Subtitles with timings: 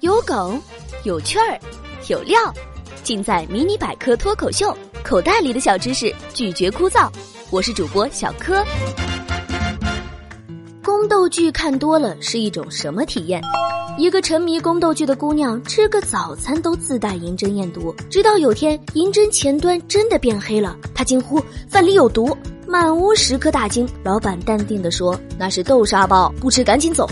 [0.00, 0.60] 有梗，
[1.04, 1.58] 有趣儿，
[2.08, 2.38] 有料，
[3.02, 4.66] 尽在《迷你百科脱口秀》。
[5.02, 7.10] 口袋里的小知识，拒绝枯燥。
[7.50, 8.64] 我是主播小柯。
[10.82, 13.42] 宫斗剧看多了是一种什么体验？
[13.98, 17.94] 一个沉迷宫斗剧的姑娘，吃个早餐都自带银针验毒。
[18.10, 22.36] 直到有天，银针前端真的变黑了，她惊呼：“饭里有毒！”
[22.66, 23.88] 满屋食客大惊。
[24.04, 27.08] 老板淡定地说：“那是豆沙包，不吃赶紧走。”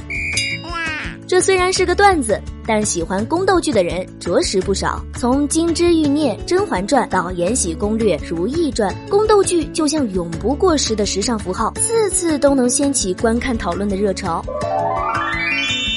[1.29, 5.05] 这虽然是个段子，但喜欢宫斗剧的人着实不少。
[5.13, 14.43] 从《金枝欲孽》《甄嬛传》到《延禧攻略》《如懿传》，宫斗剧就像永不过时的时尚符号，次次都能掀起观看讨论的热潮。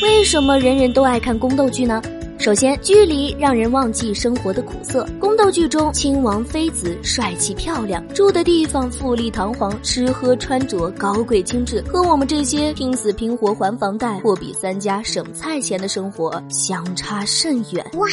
[0.03, 2.01] 为什么人人都爱看宫斗剧呢？
[2.41, 5.07] 首先，距离让人忘记生活的苦涩。
[5.19, 17.85] 宫斗剧中，亲王妃子帅气漂亮，住的地方富丽堂皇，吃喝穿着高贵精致，和我们这些拼死拼活还房贷、货比三家省菜钱的生活相差甚远。
[17.93, 18.07] 哇！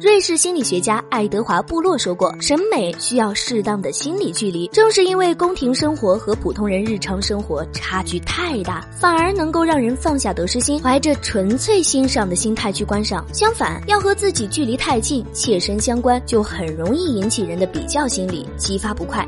[0.00, 4.66] 瑞士心理学家爱德华·布洛说过，审美需要适当的心理距离。
[4.68, 13.22] 正是因为宫廷生活和普通人日常生活差距太大，反而能够让人放下得失心，怀着纯粹欣赏的心态去观赏。
[13.34, 19.26] 相反，要和自己距离太近、切身相关，就很容易引起人的比较心理，激发不快。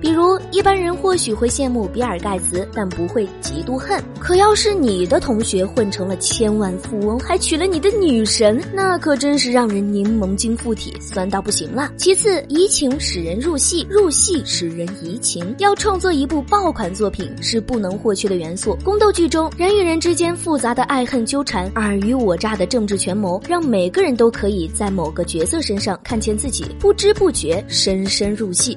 [0.00, 4.02] 比如，一般人或许会羡慕比尔盖茨，但不会嫉妒恨。
[4.18, 11.92] 可要是你的同学混成了千万富翁，还娶了你的女神，那可真是让人柠檬精附体，酸到不行了。
[11.96, 15.54] 其次，移情使人入戏，入戏使人移情。
[15.58, 18.76] 要创作一部爆款作品，是不能或缺的元素。
[18.82, 28.76] 宫斗剧中人与人之间复杂的爱恨纠缠、尔虞我诈的政治权谋，让每个人都可以在某个角色身上看见自己，不知不觉深深入戏。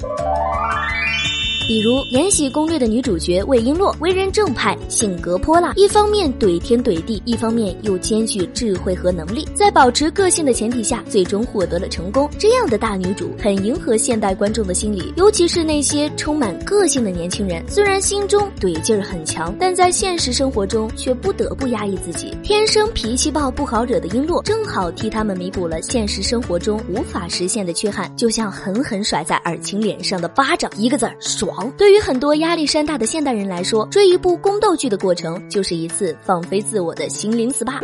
[1.67, 12.29] 比如《延禧攻略》的女主角魏璎珞，为人正派，性格泼辣，一方面怼天怼地，一方面又兼具智慧和能力，在保持个性的前提下，最终获得了成功。
[12.37, 17.63] 这样的大女主很迎合现代观众的心理，尤其是那些充满个性的年轻人。
[17.67, 22.37] 虽然心中怼劲儿很强，但在现实生活中却不得不压抑自己。
[22.43, 31.54] 天生脾气暴、不好惹的璎珞，正好替他们弥补了现实生活中无法实现的缺憾，就像狠狠甩在尔晴脸上的巴掌，一个字儿爽。
[31.77, 37.79] 对于很多压力山大的现代人来说，追一部宫斗剧的过程就是一次放飞自我的心灵 SPA。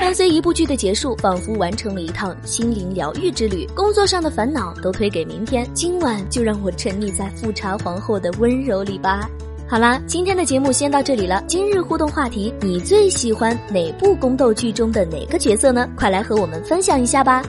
[0.00, 9.28] 伴随一部剧的结束，仿佛完成了一趟心灵疗愈之旅，工作上的烦恼都推给明天，今晚就让我沉溺在富察皇后的温柔里吧。
[9.68, 11.42] 好啦，今天的节目先到这里了。
[11.46, 15.88] 今日互动话题：你最喜欢哪部宫斗剧中的哪个角色呢？
[15.96, 17.42] 快来和我们分享一下吧。